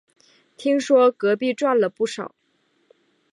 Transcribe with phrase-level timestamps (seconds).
[0.57, 2.33] 听说隔壁赚了不少